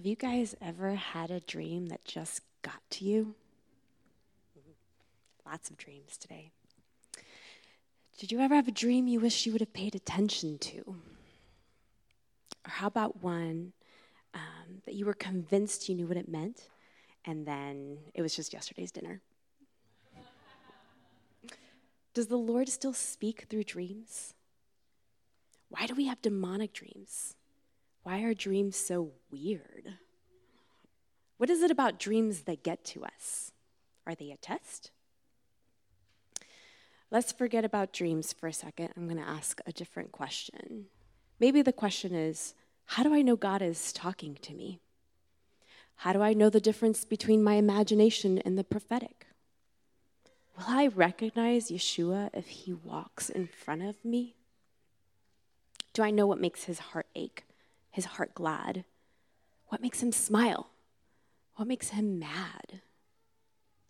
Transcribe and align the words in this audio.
Have 0.00 0.06
you 0.06 0.16
guys 0.16 0.56
ever 0.62 0.94
had 0.94 1.30
a 1.30 1.40
dream 1.40 1.88
that 1.88 2.06
just 2.06 2.40
got 2.62 2.80
to 2.88 3.04
you? 3.04 3.34
Lots 5.44 5.68
of 5.68 5.76
dreams 5.76 6.16
today. 6.16 6.52
Did 8.16 8.32
you 8.32 8.40
ever 8.40 8.54
have 8.54 8.66
a 8.66 8.72
dream 8.72 9.08
you 9.08 9.20
wish 9.20 9.44
you 9.44 9.52
would 9.52 9.60
have 9.60 9.74
paid 9.74 9.94
attention 9.94 10.56
to? 10.56 10.96
Or 12.64 12.70
how 12.70 12.86
about 12.86 13.22
one 13.22 13.74
um, 14.32 14.80
that 14.86 14.94
you 14.94 15.04
were 15.04 15.12
convinced 15.12 15.86
you 15.86 15.94
knew 15.94 16.06
what 16.06 16.16
it 16.16 16.30
meant, 16.30 16.70
and 17.26 17.46
then 17.46 17.98
it 18.14 18.22
was 18.22 18.34
just 18.34 18.54
yesterday's 18.54 18.92
dinner? 18.92 19.20
Does 22.14 22.28
the 22.28 22.38
Lord 22.38 22.70
still 22.70 22.94
speak 22.94 23.48
through 23.50 23.64
dreams? 23.64 24.32
Why 25.68 25.84
do 25.84 25.94
we 25.94 26.06
have 26.06 26.22
demonic 26.22 26.72
dreams? 26.72 27.34
Why 28.02 28.22
are 28.22 28.34
dreams 28.34 28.76
so 28.76 29.12
weird? 29.30 29.94
What 31.36 31.50
is 31.50 31.62
it 31.62 31.70
about 31.70 31.98
dreams 31.98 32.42
that 32.42 32.62
get 32.62 32.84
to 32.86 33.04
us? 33.04 33.52
Are 34.06 34.14
they 34.14 34.30
a 34.30 34.36
test? 34.36 34.90
Let's 37.10 37.32
forget 37.32 37.64
about 37.64 37.92
dreams 37.92 38.32
for 38.32 38.46
a 38.46 38.52
second. 38.52 38.90
I'm 38.96 39.06
going 39.06 39.22
to 39.22 39.28
ask 39.28 39.60
a 39.66 39.72
different 39.72 40.12
question. 40.12 40.86
Maybe 41.38 41.62
the 41.62 41.72
question 41.72 42.14
is 42.14 42.54
how 42.86 43.02
do 43.02 43.14
I 43.14 43.22
know 43.22 43.36
God 43.36 43.62
is 43.62 43.92
talking 43.92 44.36
to 44.42 44.54
me? 44.54 44.80
How 45.96 46.12
do 46.12 46.22
I 46.22 46.32
know 46.32 46.50
the 46.50 46.60
difference 46.60 47.04
between 47.04 47.42
my 47.42 47.54
imagination 47.54 48.38
and 48.38 48.58
the 48.58 48.64
prophetic? 48.64 49.26
Will 50.56 50.64
I 50.66 50.86
recognize 50.86 51.70
Yeshua 51.70 52.30
if 52.32 52.48
he 52.48 52.72
walks 52.72 53.30
in 53.30 53.46
front 53.46 53.82
of 53.82 54.04
me? 54.04 54.34
Do 55.92 56.02
I 56.02 56.10
know 56.10 56.26
what 56.26 56.40
makes 56.40 56.64
his 56.64 56.78
heart 56.78 57.06
ache? 57.14 57.44
His 57.90 58.04
heart 58.04 58.34
glad? 58.34 58.84
What 59.68 59.80
makes 59.80 60.02
him 60.02 60.12
smile? 60.12 60.70
What 61.56 61.68
makes 61.68 61.90
him 61.90 62.18
mad? 62.18 62.80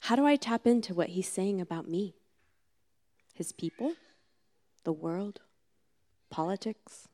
How 0.00 0.16
do 0.16 0.24
I 0.24 0.36
tap 0.36 0.66
into 0.66 0.94
what 0.94 1.10
he's 1.10 1.28
saying 1.28 1.60
about 1.60 1.88
me? 1.88 2.14
His 3.34 3.52
people? 3.52 3.94
The 4.84 4.92
world? 4.92 5.40
Politics? 6.30 7.08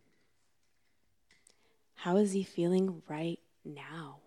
How 1.95 2.17
is 2.17 2.33
he 2.33 2.43
feeling 2.43 3.03
right 3.09 3.39
now? 3.65 4.19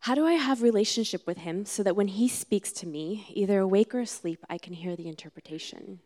How 0.00 0.14
do 0.14 0.24
I 0.24 0.34
have 0.34 0.62
relationship 0.62 1.26
with 1.26 1.38
him 1.38 1.64
so 1.64 1.82
that 1.82 1.96
when 1.96 2.08
he 2.08 2.28
speaks 2.28 2.72
to 2.72 2.86
me, 2.86 3.26
either 3.30 3.58
awake 3.58 3.94
or 3.94 4.00
asleep, 4.00 4.44
I 4.48 4.56
can 4.56 4.72
hear 4.72 4.96
the 4.96 5.08
interpretation? 5.08 6.00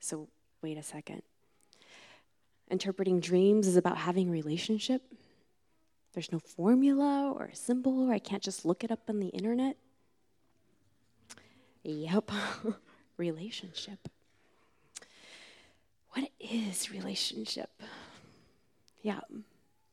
So, 0.00 0.28
wait 0.62 0.78
a 0.78 0.82
second. 0.82 1.22
Interpreting 2.70 3.20
dreams 3.20 3.66
is 3.66 3.76
about 3.76 3.96
having 3.96 4.30
relationship. 4.30 5.02
There's 6.12 6.32
no 6.32 6.38
formula 6.38 7.32
or 7.32 7.46
a 7.46 7.54
symbol, 7.54 8.08
or 8.08 8.12
I 8.12 8.18
can't 8.18 8.42
just 8.42 8.64
look 8.64 8.84
it 8.84 8.90
up 8.90 9.00
on 9.08 9.20
the 9.20 9.28
internet. 9.28 9.76
Yep, 11.84 12.30
relationship. 13.16 14.08
What 16.10 16.30
is 16.40 16.90
relationship? 16.90 17.70
Yeah, 19.02 19.20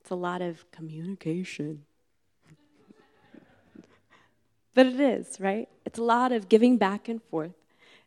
it's 0.02 0.10
a 0.10 0.16
lot 0.16 0.42
of 0.42 0.70
communication. 0.72 1.86
but 4.74 4.88
it 4.88 5.00
is, 5.00 5.40
right? 5.40 5.70
It's 5.86 6.00
a 6.00 6.04
lot 6.04 6.32
of 6.32 6.50
giving 6.50 6.78
back 6.78 7.08
and 7.08 7.22
forth, 7.24 7.54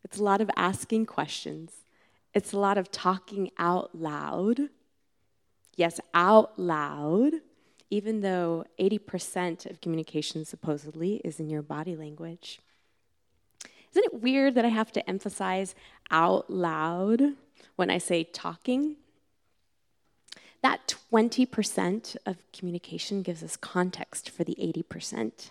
it's 0.04 0.18
a 0.18 0.22
lot 0.22 0.40
of 0.40 0.50
asking 0.56 1.06
questions, 1.06 1.72
it's 2.34 2.52
a 2.52 2.58
lot 2.58 2.78
of 2.78 2.90
talking 2.90 3.50
out 3.58 3.94
loud. 3.94 4.68
Yes, 5.76 6.00
out 6.12 6.58
loud, 6.58 7.34
even 7.90 8.20
though 8.20 8.64
80% 8.78 9.70
of 9.70 9.80
communication 9.80 10.44
supposedly 10.44 11.16
is 11.24 11.40
in 11.40 11.48
your 11.48 11.62
body 11.62 11.96
language. 11.96 12.60
Isn't 13.92 14.04
it 14.04 14.22
weird 14.22 14.54
that 14.54 14.64
I 14.64 14.68
have 14.68 14.92
to 14.92 15.08
emphasize 15.08 15.74
out 16.10 16.50
loud 16.50 17.22
when 17.76 17.90
I 17.90 17.98
say 17.98 18.24
talking? 18.24 18.96
That 20.62 20.94
20% 21.12 22.16
of 22.26 22.36
communication 22.52 23.22
gives 23.22 23.42
us 23.42 23.56
context 23.56 24.28
for 24.28 24.44
the 24.44 24.56
80%. 24.60 25.50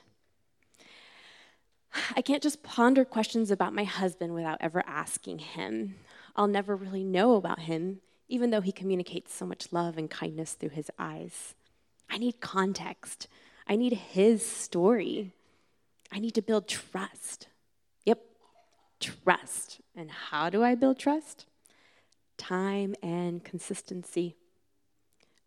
I 2.16 2.22
can't 2.22 2.44
just 2.44 2.64
ponder 2.64 3.06
questions 3.06 3.50
about 3.50 3.74
my 3.74 3.86
husband 3.86 4.34
without 4.34 4.58
ever 4.60 4.84
asking 4.86 5.40
him. 5.40 5.96
I'll 6.38 6.48
never 6.48 6.76
really 6.76 7.04
know 7.04 7.36
about 7.36 7.62
him, 7.62 8.02
even 8.30 8.52
though 8.52 8.62
he 8.62 8.72
communicates 8.72 9.34
so 9.34 9.46
much 9.46 9.74
love 9.74 9.98
and 9.98 10.10
kindness 10.10 10.54
through 10.54 10.70
his 10.70 10.92
eyes. 11.00 11.56
I 12.10 12.20
need 12.20 12.40
context. 12.40 13.28
I 13.68 13.76
need 13.76 13.94
his 13.94 14.46
story. 14.46 15.34
I 16.12 16.20
need 16.20 16.36
to 16.36 16.42
build 16.42 16.68
trust. 16.68 17.48
Yep, 18.06 18.22
trust. 19.00 19.82
And 19.96 20.12
how 20.12 20.50
do 20.50 20.64
I 20.64 20.76
build 20.76 21.00
trust? 21.00 21.46
Time 22.38 22.96
and 23.02 23.44
consistency. 23.44 24.36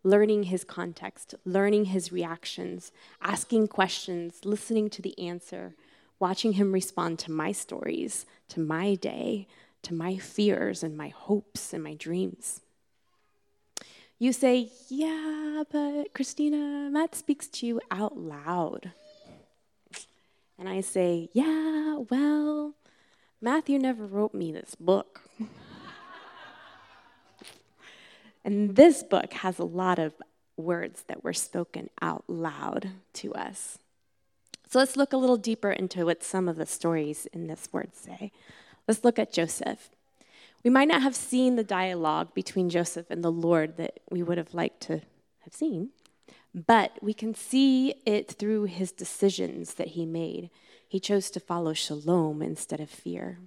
Learning 0.03 0.45
his 0.45 0.65
context, 0.65 1.35
learning 1.45 1.87
his 1.87 2.11
reactions, 2.11 2.91
asking 3.23 3.69
questions, 3.69 4.41
listening 4.45 4.91
to 4.91 5.03
the 5.03 5.19
answer, 5.19 5.75
watching 6.19 6.55
him 6.55 6.73
respond 6.73 7.19
to 7.21 7.31
my 7.31 7.53
stories, 7.53 8.27
to 8.49 8.61
my 8.61 8.95
day, 8.95 9.47
to 9.83 9.95
my 9.95 10.17
fears 10.17 10.83
and 10.83 10.97
my 10.97 11.09
hopes 11.09 11.73
and 11.73 11.83
my 11.83 11.95
dreams. 11.95 12.61
You 14.19 14.33
say, 14.33 14.71
Yeah, 14.89 15.65
but 15.71 16.13
Cristina, 16.15 16.91
Matt 16.91 17.15
speaks 17.15 17.47
to 17.49 17.67
you 17.67 17.81
out 17.91 18.19
loud. 18.19 18.93
And 20.59 20.69
I 20.69 20.83
say, 20.83 21.31
Yeah, 21.33 21.97
well, 22.11 22.75
Matthew 23.41 23.79
never 23.79 24.07
wrote 24.07 24.35
me 24.35 24.53
this 24.53 24.75
book. 24.75 25.23
and 28.45 28.77
this 28.77 29.03
book 29.03 29.33
has 29.33 29.59
a 29.59 29.65
lot 29.65 29.99
of 29.99 30.13
words 30.59 31.05
that 31.09 31.25
were 31.25 31.33
spoken 31.33 31.89
out 32.03 32.25
loud 32.29 32.91
to 33.15 33.33
us. 33.35 33.79
So 34.69 34.79
let's 34.79 34.97
look 34.97 35.13
a 35.13 35.17
little 35.17 35.39
deeper 35.39 35.71
into 35.71 36.05
what 36.05 36.23
some 36.23 36.49
of 36.49 36.57
the 36.57 36.67
stories 36.67 37.27
in 37.33 37.47
this 37.47 37.69
word 37.73 37.95
say. 37.95 38.31
Let's 38.91 39.05
look 39.05 39.21
at 39.21 39.33
Joseph. 39.33 39.89
We 40.65 40.71
might 40.71 40.89
not 40.89 41.03
have 41.03 41.15
seen 41.15 41.55
the 41.55 41.63
dialogue 41.63 42.35
between 42.35 42.69
Joseph 42.69 43.09
and 43.09 43.23
the 43.23 43.31
Lord 43.31 43.77
that 43.77 44.01
we 44.11 44.21
would 44.21 44.37
have 44.37 44.53
liked 44.53 44.81
to 44.89 45.03
have 45.43 45.55
seen, 45.55 45.91
but 46.53 46.99
we 47.01 47.15
can 47.15 47.33
see 47.33 47.95
it 48.05 48.33
through 48.33 48.65
his 48.65 48.91
decisions 48.91 49.75
that 49.75 49.91
he 49.91 50.05
made. 50.05 50.51
He 50.89 50.99
chose 50.99 51.31
to 51.31 51.39
follow 51.39 51.73
shalom 51.73 52.43
instead 52.43 52.81
of 52.81 52.91
fear. 52.91 53.39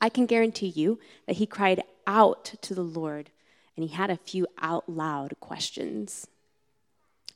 I 0.00 0.08
can 0.08 0.24
guarantee 0.24 0.68
you 0.68 0.98
that 1.26 1.36
he 1.36 1.44
cried 1.44 1.82
out 2.06 2.54
to 2.62 2.74
the 2.74 2.80
Lord 2.80 3.28
and 3.76 3.86
he 3.86 3.94
had 3.94 4.08
a 4.08 4.16
few 4.16 4.46
out 4.62 4.88
loud 4.88 5.34
questions. 5.40 6.26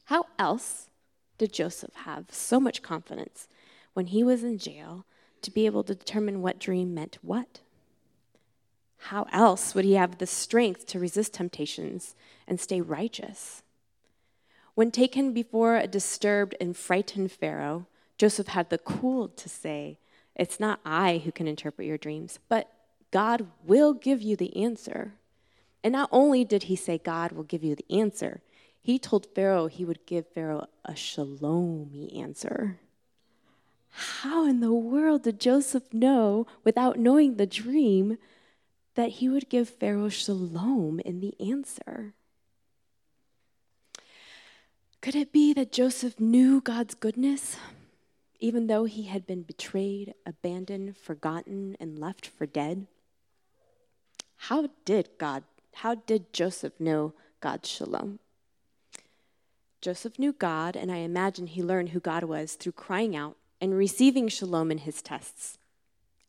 How 0.06 0.24
else 0.38 0.88
did 1.36 1.52
Joseph 1.52 1.94
have 2.06 2.28
so 2.30 2.58
much 2.58 2.80
confidence 2.80 3.48
when 3.92 4.06
he 4.06 4.24
was 4.24 4.42
in 4.42 4.56
jail 4.56 5.04
to 5.42 5.50
be 5.50 5.66
able 5.66 5.84
to 5.84 5.94
determine 5.94 6.42
what 6.42 6.58
dream 6.58 6.94
meant 6.94 7.18
what. 7.22 7.60
How 8.98 9.26
else 9.32 9.74
would 9.74 9.84
he 9.84 9.94
have 9.94 10.18
the 10.18 10.26
strength 10.26 10.86
to 10.86 10.98
resist 10.98 11.34
temptations 11.34 12.14
and 12.48 12.60
stay 12.60 12.80
righteous? 12.80 13.62
When 14.74 14.90
taken 14.90 15.32
before 15.32 15.76
a 15.76 15.86
disturbed 15.86 16.54
and 16.60 16.76
frightened 16.76 17.32
Pharaoh, 17.32 17.86
Joseph 18.18 18.48
had 18.48 18.70
the 18.70 18.78
cool 18.78 19.28
to 19.28 19.48
say, 19.48 19.98
It's 20.34 20.60
not 20.60 20.80
I 20.84 21.22
who 21.24 21.32
can 21.32 21.46
interpret 21.46 21.86
your 21.86 21.98
dreams, 21.98 22.38
but 22.48 22.70
God 23.10 23.46
will 23.64 23.94
give 23.94 24.22
you 24.22 24.36
the 24.36 24.54
answer. 24.56 25.14
And 25.84 25.92
not 25.92 26.08
only 26.12 26.44
did 26.44 26.64
he 26.64 26.76
say 26.76 26.98
God 26.98 27.32
will 27.32 27.44
give 27.44 27.62
you 27.62 27.76
the 27.76 27.96
answer, 27.96 28.42
he 28.82 28.98
told 28.98 29.26
Pharaoh 29.34 29.66
he 29.66 29.84
would 29.84 30.04
give 30.06 30.26
Pharaoh 30.26 30.66
a 30.84 30.92
shalomy 30.92 32.16
answer. 32.16 32.78
How 33.96 34.46
in 34.46 34.60
the 34.60 34.74
world 34.74 35.22
did 35.22 35.40
Joseph 35.40 35.90
know, 35.90 36.46
without 36.64 36.98
knowing 36.98 37.36
the 37.36 37.46
dream, 37.46 38.18
that 38.94 39.08
he 39.08 39.28
would 39.30 39.48
give 39.48 39.70
Pharaoh 39.70 40.10
shalom 40.10 41.00
in 41.00 41.20
the 41.20 41.34
answer? 41.40 42.12
Could 45.00 45.14
it 45.14 45.32
be 45.32 45.54
that 45.54 45.72
Joseph 45.72 46.20
knew 46.20 46.60
God's 46.60 46.94
goodness, 46.94 47.56
even 48.38 48.66
though 48.66 48.84
he 48.84 49.04
had 49.04 49.26
been 49.26 49.40
betrayed, 49.40 50.12
abandoned, 50.26 50.98
forgotten, 50.98 51.74
and 51.80 51.98
left 51.98 52.26
for 52.26 52.44
dead? 52.44 52.86
How 54.36 54.68
did 54.84 55.08
God, 55.16 55.44
how 55.76 55.94
did 55.94 56.34
Joseph 56.34 56.78
know 56.78 57.14
God's 57.40 57.70
shalom? 57.70 58.18
Joseph 59.80 60.18
knew 60.18 60.34
God, 60.34 60.76
and 60.76 60.92
I 60.92 60.98
imagine 60.98 61.46
he 61.46 61.62
learned 61.62 61.90
who 61.90 62.00
God 62.00 62.24
was 62.24 62.56
through 62.56 62.72
crying 62.72 63.16
out 63.16 63.38
and 63.60 63.76
receiving 63.76 64.28
shalom 64.28 64.70
in 64.70 64.78
his 64.78 65.02
tests. 65.02 65.58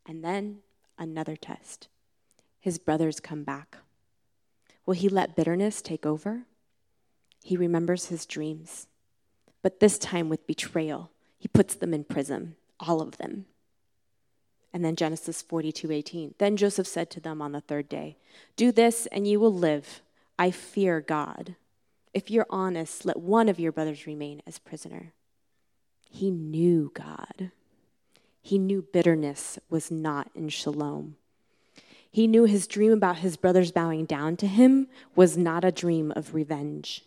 And 0.06 0.24
then 0.24 0.60
another 0.98 1.36
test. 1.36 1.88
His 2.60 2.78
brothers 2.78 3.20
come 3.20 3.44
back. 3.44 3.78
Will 4.86 4.94
he 4.94 5.10
let 5.10 5.36
bitterness 5.36 5.82
take 5.82 6.06
over? 6.06 6.46
he 7.48 7.56
remembers 7.56 8.08
his 8.08 8.26
dreams, 8.26 8.88
but 9.62 9.80
this 9.80 9.98
time 9.98 10.28
with 10.28 10.46
betrayal. 10.46 11.12
He 11.40 11.48
puts 11.48 11.76
them 11.76 11.94
in 11.94 12.04
prison, 12.04 12.58
all 12.78 13.02
of 13.02 13.18
them. 13.18 13.46
And 14.74 14.84
then 14.84 14.98
Genesis 14.98 15.42
42 15.42 15.90
18. 15.90 16.36
Then 16.40 16.58
Joseph 16.58 16.88
said 16.88 17.10
to 17.12 17.22
them 17.22 17.42
on 17.42 17.54
the 17.54 17.62
third 17.62 17.88
day, 17.88 18.18
Do 18.58 18.74
this 18.74 19.06
and 19.14 19.26
you 19.26 19.40
will 19.40 19.54
live. 19.54 20.02
I 20.38 20.52
fear 20.52 21.00
God. 21.00 21.56
If 22.14 22.30
you're 22.30 22.48
honest, 22.50 23.06
let 23.06 23.18
one 23.18 23.48
of 23.48 23.62
your 23.62 23.72
brothers 23.72 24.06
remain 24.06 24.42
as 24.46 24.60
prisoner. 24.60 25.14
He 26.18 26.32
knew 26.32 26.92
God. 26.96 27.52
He 28.42 28.58
knew 28.58 28.82
bitterness 28.82 29.60
was 29.70 29.92
not 29.92 30.32
in 30.34 30.50
shalom. 30.50 31.16
He 32.10 32.26
knew 32.26 32.46
his 32.46 32.66
dream 32.66 32.92
about 32.92 33.18
his 33.18 33.38
brothers 33.38 33.72
bowing 33.72 34.06
down 34.06 34.36
to 34.38 34.48
him 34.48 34.88
was 35.16 35.38
not 35.38 35.64
a 35.64 35.72
dream 35.72 36.12
of 36.16 36.34
revenge. 36.34 37.04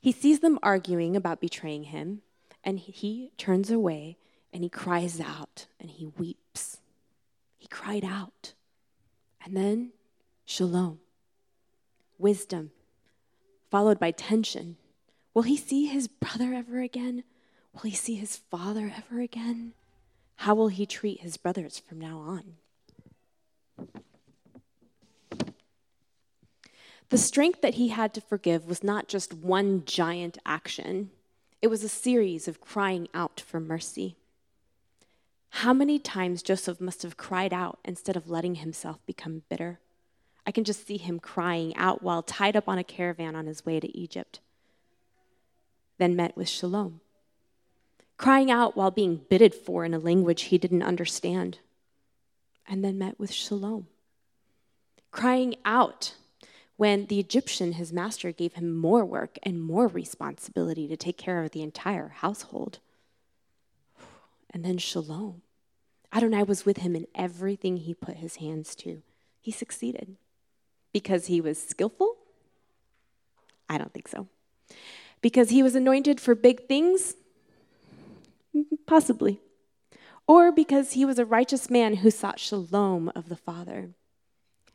He 0.00 0.12
sees 0.12 0.40
them 0.40 0.58
arguing 0.62 1.14
about 1.14 1.42
betraying 1.42 1.84
him, 1.84 2.22
and 2.64 2.78
he 2.78 3.32
turns 3.36 3.70
away 3.70 4.16
and 4.50 4.62
he 4.62 4.70
cries 4.70 5.20
out 5.20 5.66
and 5.78 5.90
he 5.90 6.06
weeps. 6.06 6.78
He 7.58 7.68
cried 7.68 8.02
out. 8.02 8.54
And 9.44 9.54
then 9.54 9.90
shalom, 10.46 11.00
wisdom, 12.16 12.70
followed 13.70 14.00
by 14.00 14.12
tension. 14.12 14.78
Will 15.34 15.42
he 15.42 15.58
see 15.58 15.84
his 15.84 16.08
brother 16.08 16.54
ever 16.54 16.80
again? 16.80 17.24
Will 17.74 17.82
he 17.82 17.92
see 17.92 18.14
his 18.14 18.36
father 18.36 18.92
ever 18.96 19.20
again? 19.20 19.72
How 20.36 20.54
will 20.54 20.68
he 20.68 20.86
treat 20.86 21.20
his 21.20 21.36
brothers 21.36 21.78
from 21.78 22.00
now 22.00 22.18
on? 22.18 22.54
The 27.10 27.18
strength 27.18 27.62
that 27.62 27.74
he 27.74 27.88
had 27.88 28.12
to 28.14 28.20
forgive 28.20 28.66
was 28.66 28.84
not 28.84 29.08
just 29.08 29.32
one 29.32 29.84
giant 29.84 30.38
action, 30.44 31.10
it 31.60 31.68
was 31.68 31.82
a 31.82 31.88
series 31.88 32.46
of 32.46 32.60
crying 32.60 33.08
out 33.14 33.40
for 33.40 33.58
mercy. 33.58 34.16
How 35.50 35.72
many 35.72 35.98
times 35.98 36.42
Joseph 36.42 36.80
must 36.80 37.02
have 37.02 37.16
cried 37.16 37.52
out 37.52 37.78
instead 37.84 38.16
of 38.16 38.30
letting 38.30 38.56
himself 38.56 39.04
become 39.06 39.42
bitter? 39.48 39.80
I 40.46 40.52
can 40.52 40.64
just 40.64 40.86
see 40.86 40.98
him 40.98 41.18
crying 41.18 41.74
out 41.76 42.02
while 42.02 42.22
tied 42.22 42.56
up 42.56 42.68
on 42.68 42.78
a 42.78 42.84
caravan 42.84 43.34
on 43.34 43.46
his 43.46 43.66
way 43.66 43.80
to 43.80 43.98
Egypt. 43.98 44.40
Then 45.98 46.14
met 46.14 46.36
with 46.36 46.48
Shalom. 46.48 47.00
Crying 48.18 48.50
out 48.50 48.76
while 48.76 48.90
being 48.90 49.22
bidded 49.30 49.54
for 49.54 49.84
in 49.84 49.94
a 49.94 49.98
language 49.98 50.42
he 50.42 50.58
didn't 50.58 50.82
understand. 50.82 51.60
And 52.66 52.84
then 52.84 52.98
met 52.98 53.18
with 53.18 53.32
Shalom. 53.32 53.86
Crying 55.12 55.54
out 55.64 56.14
when 56.76 57.06
the 57.06 57.18
Egyptian, 57.18 57.72
his 57.72 57.92
master, 57.92 58.30
gave 58.32 58.54
him 58.54 58.76
more 58.76 59.04
work 59.04 59.38
and 59.42 59.62
more 59.62 59.86
responsibility 59.86 60.86
to 60.88 60.96
take 60.96 61.16
care 61.16 61.42
of 61.42 61.52
the 61.52 61.62
entire 61.62 62.08
household. 62.08 62.80
And 64.50 64.64
then 64.64 64.78
Shalom. 64.78 65.42
Adonai 66.12 66.42
was 66.42 66.66
with 66.66 66.78
him 66.78 66.96
in 66.96 67.06
everything 67.14 67.78
he 67.78 67.94
put 67.94 68.16
his 68.16 68.36
hands 68.36 68.74
to. 68.76 69.02
He 69.40 69.50
succeeded. 69.50 70.16
Because 70.92 71.26
he 71.26 71.40
was 71.40 71.62
skillful? 71.62 72.16
I 73.68 73.78
don't 73.78 73.92
think 73.92 74.08
so. 74.08 74.26
Because 75.20 75.50
he 75.50 75.62
was 75.62 75.74
anointed 75.74 76.20
for 76.20 76.34
big 76.34 76.66
things? 76.66 77.14
Possibly. 78.86 79.40
Or 80.26 80.52
because 80.52 80.92
he 80.92 81.04
was 81.04 81.18
a 81.18 81.24
righteous 81.24 81.70
man 81.70 81.96
who 81.96 82.10
sought 82.10 82.38
shalom 82.38 83.10
of 83.14 83.28
the 83.28 83.36
Father. 83.36 83.90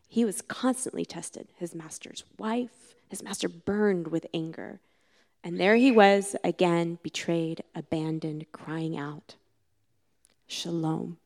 He 0.08 0.26
was 0.26 0.42
constantly 0.42 1.06
tested. 1.06 1.48
His 1.58 1.76
master's 1.76 2.24
wife, 2.38 2.96
his 3.08 3.24
master 3.24 3.50
burned 3.50 4.08
with 4.08 4.28
anger. 4.34 4.80
And 5.44 5.60
there 5.60 5.76
he 5.76 5.92
was, 5.92 6.36
again, 6.44 7.00
betrayed, 7.04 7.64
abandoned, 7.76 8.46
crying 8.52 8.98
out, 8.98 9.36
Shalom. 10.48 11.18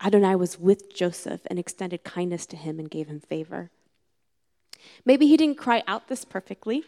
Adonai 0.00 0.36
was 0.36 0.58
with 0.58 0.94
Joseph 0.94 1.40
and 1.46 1.58
extended 1.58 2.04
kindness 2.04 2.46
to 2.46 2.56
him 2.56 2.78
and 2.78 2.90
gave 2.90 3.08
him 3.08 3.20
favor. 3.20 3.70
Maybe 5.04 5.26
he 5.26 5.36
didn't 5.36 5.58
cry 5.58 5.82
out 5.86 6.08
this 6.08 6.24
perfectly. 6.24 6.84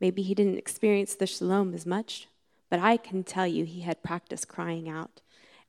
Maybe 0.00 0.22
he 0.22 0.34
didn't 0.34 0.58
experience 0.58 1.14
the 1.14 1.26
shalom 1.26 1.74
as 1.74 1.86
much, 1.86 2.28
but 2.72 2.80
I 2.80 2.96
can 2.96 3.22
tell 3.22 3.46
you 3.46 3.66
he 3.66 3.82
had 3.82 4.02
practiced 4.02 4.48
crying 4.48 4.88
out 4.88 5.20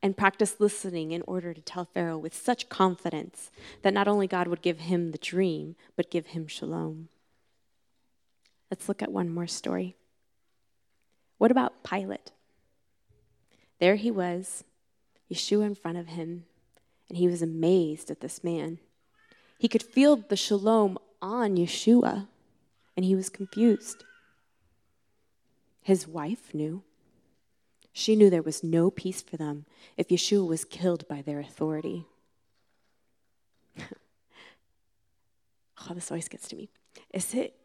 and 0.01 0.15
practiced 0.15 0.61
listening 0.61 1.11
in 1.11 1.21
order 1.27 1.53
to 1.53 1.59
tell 1.59 1.83
Pharaoh 1.83 2.17
with 2.17 2.33
such 2.33 2.69
confidence 2.69 3.51
that 3.81 3.93
not 3.93 4.07
only 4.07 4.25
God 4.25 4.47
would 4.47 4.61
give 4.61 4.79
him 4.79 5.11
the 5.11 5.17
dream, 5.17 5.75
but 5.97 6.09
give 6.09 6.27
him 6.27 6.47
shalom. 6.47 7.09
Let's 8.71 8.87
look 8.87 9.01
at 9.01 9.11
one 9.11 9.27
more 9.27 9.47
story. 9.47 9.97
What 11.39 11.51
about 11.51 11.83
Pilate? 11.83 12.31
There 13.81 13.97
he 13.97 14.09
was, 14.09 14.63
Yeshua 15.29 15.65
in 15.65 15.75
front 15.75 15.97
of 15.97 16.07
him, 16.07 16.45
and 17.09 17.17
he 17.17 17.27
was 17.27 17.41
amazed 17.41 18.11
at 18.11 18.21
this 18.21 18.45
man. 18.45 18.79
He 19.59 19.67
could 19.67 19.83
feel 19.83 20.15
the 20.15 20.37
shalom 20.37 20.97
on 21.21 21.57
Yeshua, 21.57 22.29
and 22.95 23.03
he 23.03 23.13
was 23.13 23.27
confused. 23.27 24.05
His 25.81 26.07
wife 26.07 26.53
knew. 26.53 26.81
She 27.93 28.15
knew 28.15 28.29
there 28.29 28.41
was 28.41 28.63
no 28.63 28.89
peace 28.89 29.21
for 29.21 29.37
them 29.37 29.65
if 29.95 30.07
Yeshua 30.07 30.47
was 30.47 30.65
killed 30.65 31.07
by 31.07 31.21
their 31.21 31.39
authority. 31.39 32.05
oh, 33.79 35.93
this 35.93 36.09
always 36.09 36.27
gets 36.27 36.47
to 36.49 36.55
me. 36.55 36.69
Is 37.13 37.35
it 37.35 37.55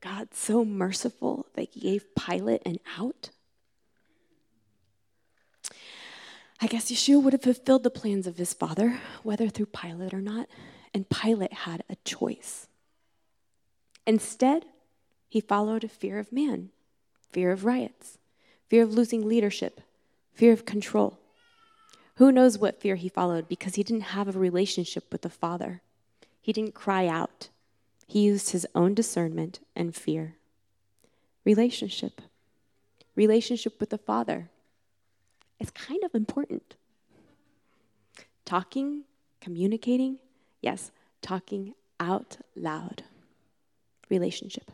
God 0.00 0.28
so 0.32 0.64
merciful 0.64 1.46
that 1.54 1.70
he 1.72 1.80
gave 1.80 2.14
Pilate 2.14 2.62
an 2.64 2.78
out? 2.96 3.30
I 6.62 6.68
guess 6.68 6.90
Yeshua 6.90 7.22
would 7.22 7.32
have 7.32 7.42
fulfilled 7.42 7.82
the 7.82 7.90
plans 7.90 8.28
of 8.28 8.36
his 8.36 8.54
father, 8.54 9.00
whether 9.24 9.48
through 9.48 9.66
Pilate 9.66 10.14
or 10.14 10.20
not, 10.20 10.46
and 10.94 11.08
Pilate 11.08 11.52
had 11.52 11.82
a 11.88 11.96
choice. 12.04 12.68
Instead, 14.06 14.66
he 15.28 15.40
followed 15.40 15.82
a 15.82 15.88
fear 15.88 16.18
of 16.18 16.32
man, 16.32 16.70
fear 17.32 17.50
of 17.50 17.64
riots, 17.64 18.18
fear 18.70 18.84
of 18.84 18.94
losing 18.94 19.26
leadership, 19.26 19.80
fear 20.32 20.52
of 20.52 20.64
control. 20.64 21.18
Who 22.14 22.30
knows 22.30 22.56
what 22.56 22.80
fear 22.80 22.94
he 22.94 23.08
followed 23.08 23.48
because 23.48 23.74
he 23.74 23.82
didn't 23.82 24.14
have 24.14 24.28
a 24.28 24.38
relationship 24.38 25.10
with 25.10 25.22
the 25.22 25.28
Father. 25.28 25.82
He 26.40 26.52
didn't 26.52 26.74
cry 26.74 27.08
out. 27.08 27.48
He 28.06 28.20
used 28.20 28.50
his 28.50 28.66
own 28.74 28.94
discernment 28.94 29.58
and 29.74 29.94
fear. 29.94 30.36
Relationship. 31.44 32.20
Relationship 33.16 33.80
with 33.80 33.90
the 33.90 33.98
Father. 33.98 34.50
It's 35.58 35.72
kind 35.72 36.04
of 36.04 36.14
important. 36.14 36.76
Talking, 38.44 39.02
communicating, 39.40 40.18
yes, 40.60 40.92
talking 41.22 41.74
out 41.98 42.36
loud. 42.54 43.02
Relationship. 44.08 44.70